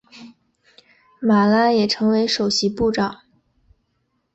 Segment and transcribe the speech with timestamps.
[1.19, 3.19] 马拉也成为首席部长。